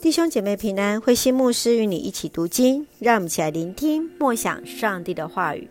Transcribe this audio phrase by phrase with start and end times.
[0.00, 5.68] 弟兄姐妹平安，慧馨牧师与你一起读经，让我们一起来聆听默想上帝的话语。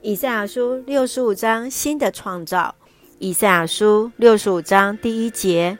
[0.00, 2.74] 以赛亚书六十五章新的创造。
[3.18, 5.78] 以赛亚书六十五章第一节，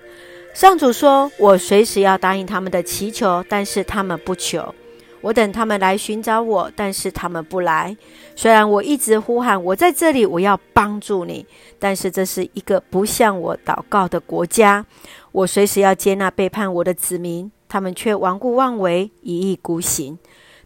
[0.53, 4.75] 上主说：“我随时要答应他们的祈求，但是他们不求。
[5.23, 7.97] 我等他们来寻找我，但是他们不来。
[8.37, 11.47] 虽然我一直呼喊，我在这里，我要帮助你，
[11.79, 14.85] 但是这是一个不向我祷告的国家。
[15.33, 20.17] 我随时要接纳背叛我的子民。”他们却顽固妄为，一意孤行。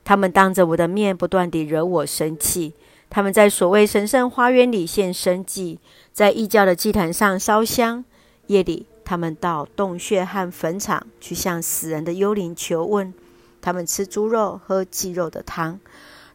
[0.05, 2.75] 他们当着我的面不断地惹我生气。
[3.09, 5.79] 他们在所谓神圣花园里献生祭，
[6.13, 8.05] 在异教的祭坛上烧香。
[8.49, 13.15] 夜里，他们到洞穴和坟场去向死人的幽灵求问。
[13.63, 15.81] 他们吃猪肉，喝鸡肉的汤，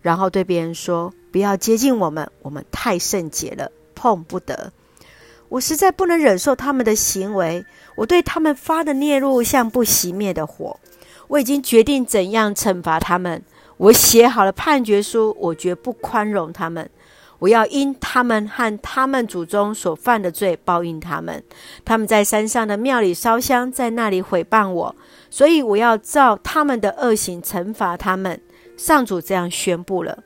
[0.01, 4.73] 然后对别人说：“不要接近我们，我们太圣洁了，碰不得。”
[5.53, 7.63] 我实在不能忍受他们的行为，
[7.93, 10.79] 我对他们发的孽怒像不熄灭的火。
[11.27, 13.43] 我已经决定怎样惩罚他们，
[13.77, 16.89] 我写好了判决书，我绝不宽容他们。
[17.37, 21.43] 我要因他们和他们祖宗所犯的罪报应他们。
[21.85, 24.95] 他们在山上的庙里烧香，在那里毁谤我，
[25.29, 28.41] 所以我要照他们的恶行惩罚他们。
[28.75, 30.17] 上主这样宣布了。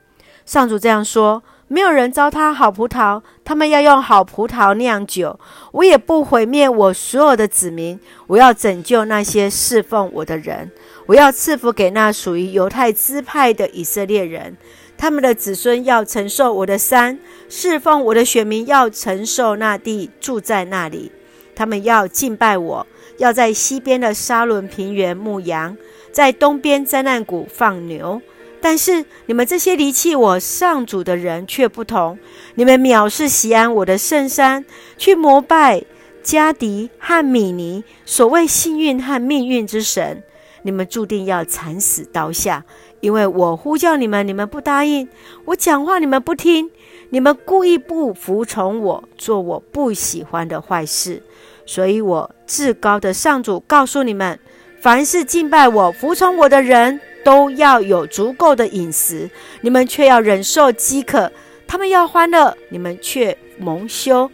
[0.46, 1.42] 上主这样说。
[1.70, 5.38] 没有人糟蹋好葡萄，他们要用好葡萄酿酒。
[5.72, 10.70] 我也不毁灭我所有的子民，我要拯救那些侍奉我的人。
[11.06, 14.56] 我要赐福给那属于犹太支派的以色列人，
[14.96, 17.18] 他们的子孙要承受我的山，
[17.50, 21.12] 侍奉我的选民要承受那地，住在那里。
[21.54, 22.86] 他们要敬拜我，
[23.18, 25.76] 要在西边的沙仑平原牧羊，
[26.12, 28.22] 在东边灾难谷放牛。
[28.60, 32.18] 但是你们这些离弃我上主的人却不同，
[32.54, 34.64] 你们藐视锡安我的圣山，
[34.96, 35.82] 去膜拜
[36.24, 40.22] 迦迪和米尼，所谓幸运和命运之神，
[40.62, 42.64] 你们注定要惨死刀下，
[43.00, 45.06] 因为我呼叫你们，你们不答应；
[45.44, 46.68] 我讲话，你们不听；
[47.10, 51.22] 你们故意不服从我，做我不喜欢的坏事，
[51.64, 54.38] 所以我至高的上主告诉你们：
[54.80, 57.00] 凡是敬拜我、服从我的人。
[57.24, 59.30] 都要有足够的饮食，
[59.60, 61.30] 你们却要忍受饥渴；
[61.66, 64.30] 他们要欢乐，你们却蒙羞；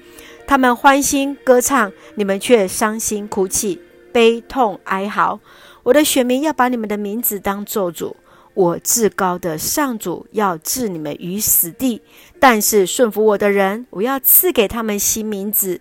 [0.46, 3.80] 他们欢欣歌唱，你们却伤心哭泣、
[4.12, 5.40] 悲痛哀嚎。
[5.82, 8.14] 我的选民要把你们的名字当咒诅，
[8.54, 12.00] 我至高的上主要置你们于死地。
[12.38, 15.80] 但是顺服我的人，我要赐给他们新名字。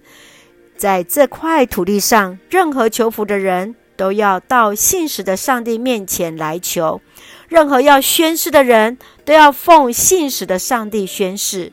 [0.75, 3.75] 在这块土地上，任何求福的人。
[3.95, 7.01] 都要到信实的上帝面前来求，
[7.47, 11.71] 任何要宣誓的人都要奉信实的上帝宣誓，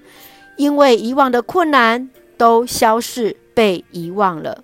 [0.56, 4.62] 因为以往的困难都消逝，被遗忘了。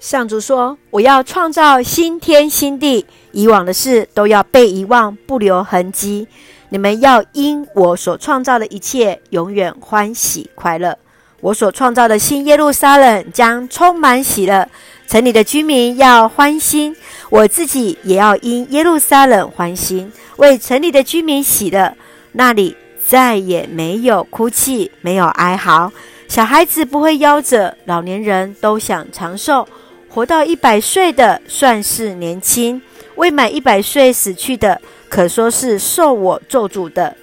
[0.00, 6.28] 上主说：“我要创造新天新地，以往的事都要被遗忘，不留痕迹。
[6.68, 10.98] 你们要因我所创造的一切永远欢喜快乐。
[11.40, 14.68] 我所创造的新耶路撒冷将充满喜乐。”
[15.06, 16.96] 城里的居民要欢欣，
[17.30, 21.94] 我自己也要因耶路撒冷欢欣，为城里的居民喜乐。
[22.32, 22.76] 那里
[23.06, 25.92] 再也没有哭泣，没有哀嚎，
[26.26, 29.68] 小孩子不会夭折，老年人都想长寿，
[30.08, 32.82] 活到一百岁的算是年轻，
[33.14, 37.14] 未满一百岁死去的，可说是受我咒诅的。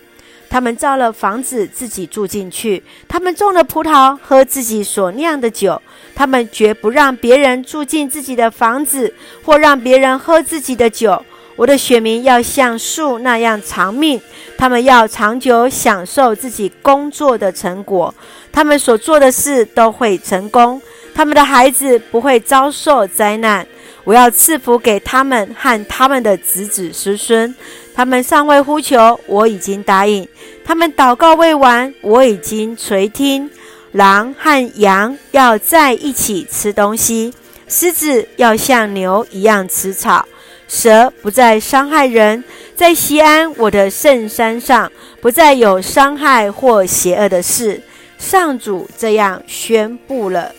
[0.51, 5.81] 他们造了房子，自己住进去；他们种了葡萄，喝自己所酿的酒。
[6.13, 9.13] 他们绝不让别人住进自己的房子，
[9.45, 11.23] 或让别人喝自己的酒。
[11.55, 14.19] 我的选民要像树那样长命，
[14.57, 18.13] 他们要长久享受自己工作的成果。
[18.51, 20.81] 他们所做的事都会成功，
[21.15, 23.65] 他们的孩子不会遭受灾难。
[24.03, 27.55] 我要赐福给他们和他们的子子孙孙。
[27.93, 30.25] 他们尚未呼求，我已经答应；
[30.63, 33.49] 他们祷告未完，我已经垂听。
[33.91, 37.33] 狼和羊要在一起吃东西，
[37.67, 40.25] 狮子要像牛一样吃草，
[40.69, 42.43] 蛇不再伤害人。
[42.73, 44.89] 在西安我的圣山上，
[45.19, 47.81] 不再有伤害或邪恶的事。
[48.17, 50.55] 上主这样宣布了。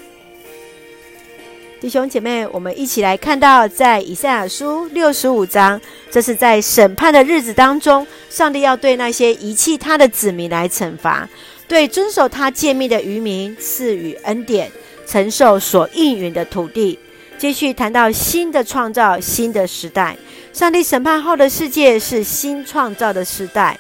[1.82, 5.81] 弟兄姐妹，我们一起来看到，在以赛亚书六十五章，
[6.12, 11.29] 这是在审判的日子当中，上帝要对那些遗弃他的子民来惩罚，
[11.67, 14.70] 对遵守他诫命的余民赐予恩典，
[15.08, 16.96] 承受所应允的土地。
[17.37, 20.17] 继续谈到新的创造，新的时代，
[20.52, 23.76] 上帝审判后的世界是新创造的时代，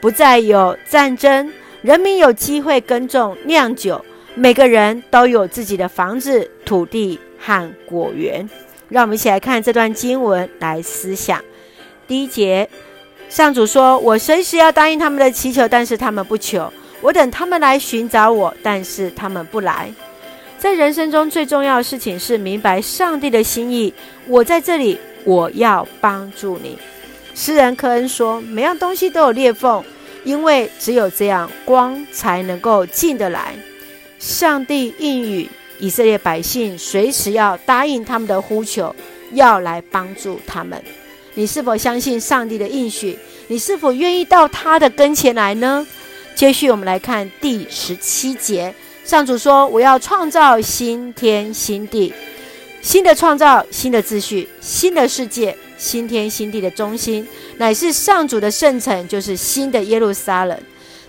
[0.00, 1.52] 不再有战争，
[1.82, 4.04] 人民有机会耕种酿酒，
[4.34, 7.20] 每个人都有自己的房子、土地。
[7.44, 8.48] 和果园，
[8.88, 11.42] 让我们一起来看这段经文来思想。
[12.06, 12.68] 第一节，
[13.28, 19.92] 上主说：“我随时要答应他们的祈求，但是他们不求；我等他们来寻找我，但是他们不来。”
[20.56, 23.92] 在人生中最重要的事情是明白上帝的心意。
[24.26, 26.78] 我在这里，我要帮助你。
[27.34, 29.84] 诗人柯恩说：“每样东西都有裂缝，
[30.24, 33.54] 因为只有这样，光才能够进得来。”
[34.18, 35.46] 上帝应允
[35.78, 38.94] 以色列百姓随时要答应他们的呼求，
[39.32, 40.82] 要来帮助他们。
[41.34, 43.18] 你是否相信上帝的应许？
[43.48, 45.86] 你是否愿意到他的跟前来呢？
[46.34, 48.74] 接续我们来看第十七节，
[49.04, 52.12] 上主说：“我要创造新天新地，
[52.80, 57.26] 新的创造，新的秩序，新的世界。”新天新地的中心，
[57.58, 60.58] 乃是上主的圣城，就是新的耶路撒冷。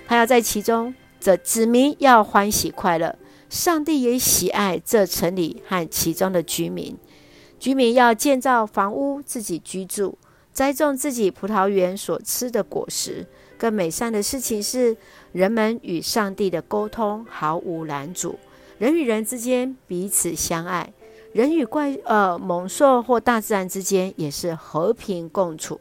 [0.05, 3.15] 他要在其中，这子民要欢喜快乐。
[3.49, 6.97] 上帝也喜爱这城里和其中的居民。
[7.59, 10.17] 居民要建造房屋，自己居住，
[10.51, 13.25] 栽种自己葡萄园所吃的果实。
[13.57, 14.97] 更美善的事情是，
[15.31, 18.37] 人们与上帝的沟通毫无拦阻，
[18.77, 20.91] 人与人之间彼此相爱。
[21.31, 25.79] 人与怪呃猛兽或大自然之间也是和平共处，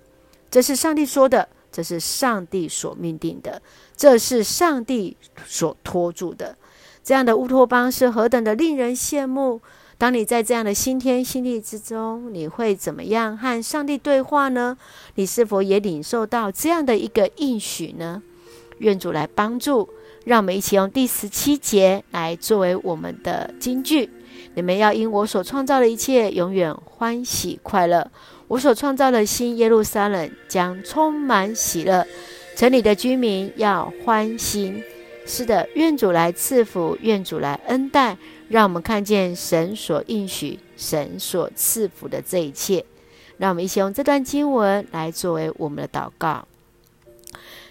[0.51, 3.61] 这是上帝说的，这是上帝所命定的，
[3.97, 5.17] 这是上帝
[5.47, 6.57] 所托住的。
[7.05, 9.61] 这样的乌托邦是何等的令人羡慕！
[9.99, 14.77] 当你在这样的新天新地之中，你会怎么样和上帝对话呢？
[15.17, 18.23] 你是否也领受到这样的一个应许呢？
[18.79, 19.89] 愿主来帮助，
[20.25, 24.09] 让我们一起用第十七节来作为我们的金句。
[24.55, 28.11] 你们要因我所创造的一切永远欢喜快乐。
[28.49, 32.07] 我所创造的新耶路撒冷将充满喜乐，
[32.57, 34.83] 城里的居民要欢欣。
[35.27, 38.19] 是的，愿主来赐福，愿主来恩待，
[38.49, 42.85] 让我们看见神所应许、神所赐福的这一切。
[43.39, 46.47] 让我们一起用这段经文来作为我们的祷告。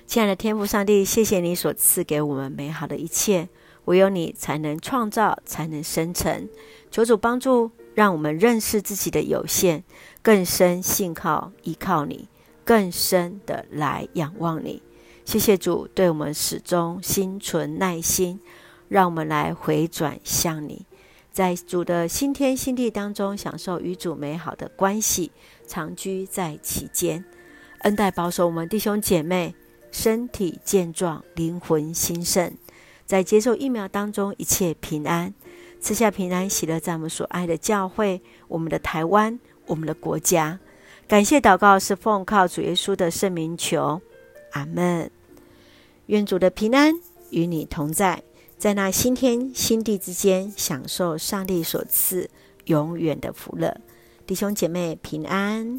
[0.05, 3.47] 亲爱的天父上帝，谢谢你所赐给我们美好的一切。
[3.85, 6.49] 唯有你才能创造，才能生成。
[6.89, 9.83] 求主帮助，让我们认识自己的有限，
[10.21, 12.27] 更深信靠依靠你，
[12.65, 14.81] 更深的来仰望你。
[15.25, 18.39] 谢谢主对我们始终心存耐心，
[18.87, 20.85] 让我们来回转向你，
[21.31, 25.31] 在主的新天新地当中享受与主美好的关系，
[25.65, 27.23] 长居在其间，
[27.79, 29.55] 恩待保守我们弟兄姐妹
[29.91, 32.53] 身体健壮，灵魂兴盛。
[33.05, 35.33] 在接受疫苗当中，一切平安，
[35.79, 40.59] 赐下平安喜乐，在我们所爱的教会、我们的台湾、我们的国家。
[41.07, 44.01] 感谢祷告是奉靠主耶稣的圣名求，
[44.53, 45.11] 阿门。
[46.07, 46.95] 愿主的平安
[47.29, 48.23] 与你同在，
[48.57, 52.29] 在那新天新地之间，享受上帝所赐
[52.65, 53.79] 永远的福乐。
[54.25, 55.77] 弟兄姐妹平安。